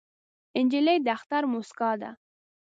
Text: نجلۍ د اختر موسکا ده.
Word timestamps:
نجلۍ 0.65 0.97
د 1.05 1.07
اختر 1.17 1.43
موسکا 1.51 1.91
ده. 2.01 2.11